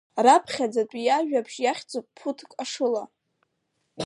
[0.25, 3.03] Раԥхьаӡатәи иажәабжь иахьӡуп Ԥуҭк ашыла.